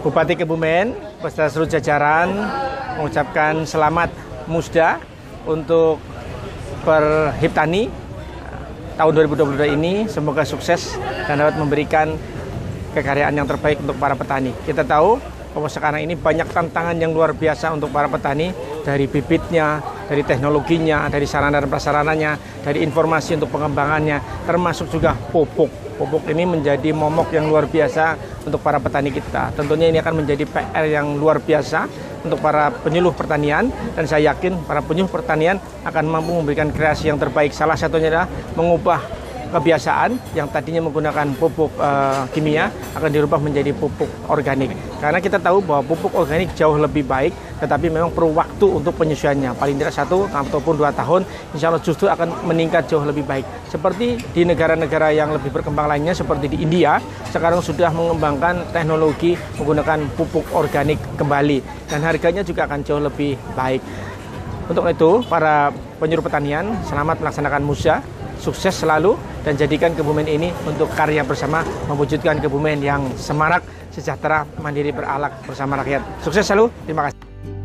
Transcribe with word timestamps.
Bupati 0.00 0.32
Kebumen 0.32 0.96
beserta 1.20 1.52
seluruh 1.52 1.68
jajaran 1.68 2.32
mengucapkan 2.96 3.68
selamat 3.68 4.08
musda 4.48 4.96
untuk 5.44 6.00
Perhiptani 6.80 7.92
tahun 8.96 9.12
2022 9.28 9.76
ini 9.76 10.08
semoga 10.08 10.48
sukses 10.48 10.96
dan 11.28 11.36
dapat 11.36 11.60
memberikan 11.60 12.16
kekaryaan 12.96 13.36
yang 13.36 13.44
terbaik 13.44 13.76
untuk 13.84 14.00
para 14.00 14.16
petani. 14.16 14.56
Kita 14.64 14.88
tahu 14.88 15.20
bahwa 15.52 15.68
sekarang 15.68 16.00
ini 16.08 16.16
banyak 16.16 16.48
tantangan 16.48 16.96
yang 16.96 17.12
luar 17.12 17.36
biasa 17.36 17.76
untuk 17.76 17.92
para 17.92 18.08
petani 18.08 18.56
dari 18.80 19.04
bibitnya, 19.04 19.84
dari 20.10 20.26
teknologinya, 20.26 21.06
dari 21.06 21.30
sarana 21.30 21.62
dan 21.62 21.70
prasarananya, 21.70 22.34
dari 22.66 22.82
informasi 22.82 23.38
untuk 23.38 23.54
pengembangannya, 23.54 24.18
termasuk 24.42 24.90
juga 24.90 25.14
pupuk 25.14 25.90
pupuk 26.00 26.32
ini 26.32 26.48
menjadi 26.48 26.96
momok 26.96 27.36
yang 27.36 27.52
luar 27.52 27.68
biasa 27.68 28.16
untuk 28.48 28.64
para 28.64 28.80
petani 28.80 29.12
kita. 29.12 29.52
Tentunya 29.52 29.92
ini 29.92 30.00
akan 30.00 30.24
menjadi 30.24 30.48
PR 30.48 30.88
yang 30.88 31.20
luar 31.20 31.44
biasa 31.44 31.84
untuk 32.24 32.40
para 32.40 32.72
penyuluh 32.72 33.12
pertanian 33.12 33.68
dan 33.68 34.08
saya 34.08 34.32
yakin 34.32 34.64
para 34.64 34.80
penyuluh 34.80 35.12
pertanian 35.12 35.60
akan 35.84 36.04
mampu 36.08 36.32
memberikan 36.32 36.72
kreasi 36.72 37.12
yang 37.12 37.20
terbaik. 37.20 37.52
Salah 37.52 37.76
satunya 37.76 38.08
adalah 38.08 38.28
mengubah 38.56 39.19
kebiasaan 39.50 40.34
yang 40.38 40.46
tadinya 40.48 40.86
menggunakan 40.86 41.34
pupuk 41.36 41.74
uh, 41.76 42.24
kimia 42.30 42.70
akan 42.94 43.10
dirubah 43.10 43.42
menjadi 43.42 43.74
pupuk 43.74 44.08
organik. 44.30 44.72
Karena 45.02 45.18
kita 45.18 45.42
tahu 45.42 45.60
bahwa 45.60 45.82
pupuk 45.84 46.14
organik 46.14 46.54
jauh 46.54 46.78
lebih 46.78 47.02
baik, 47.04 47.34
tetapi 47.58 47.90
memang 47.90 48.14
perlu 48.14 48.32
waktu 48.32 48.66
untuk 48.70 48.94
penyesuaiannya. 48.96 49.58
Paling 49.58 49.76
tidak 49.76 49.94
satu 49.94 50.30
ataupun 50.30 50.78
dua 50.78 50.94
tahun, 50.94 51.26
insya 51.52 51.68
Allah 51.68 51.82
justru 51.82 52.06
akan 52.06 52.46
meningkat 52.46 52.86
jauh 52.86 53.02
lebih 53.02 53.26
baik. 53.26 53.44
Seperti 53.66 54.22
di 54.32 54.42
negara-negara 54.46 55.10
yang 55.10 55.34
lebih 55.34 55.50
berkembang 55.50 55.90
lainnya, 55.90 56.14
seperti 56.14 56.46
di 56.46 56.62
India, 56.62 57.02
sekarang 57.34 57.58
sudah 57.60 57.90
mengembangkan 57.90 58.70
teknologi 58.70 59.34
menggunakan 59.58 60.06
pupuk 60.14 60.46
organik 60.54 60.96
kembali. 61.18 61.90
Dan 61.90 62.06
harganya 62.06 62.46
juga 62.46 62.70
akan 62.70 62.80
jauh 62.86 63.02
lebih 63.02 63.34
baik. 63.58 63.82
Untuk 64.70 64.86
itu, 64.86 65.26
para 65.26 65.74
penyuluh 65.98 66.22
pertanian, 66.22 66.78
selamat 66.86 67.18
melaksanakan 67.18 67.62
musa 67.66 67.98
sukses 68.40 68.72
selalu 68.72 69.18
dan 69.44 69.54
jadikan 69.56 69.92
Kebumen 69.96 70.28
ini 70.28 70.52
untuk 70.64 70.88
karya 70.92 71.24
bersama 71.24 71.64
mewujudkan 71.88 72.40
Kebumen 72.40 72.80
yang 72.80 73.04
semarak, 73.16 73.64
sejahtera, 73.92 74.44
mandiri, 74.60 74.92
beralak 74.92 75.40
bersama 75.44 75.80
rakyat. 75.80 76.04
Sukses 76.24 76.44
selalu. 76.46 76.72
Terima 76.86 77.08
kasih. 77.08 77.59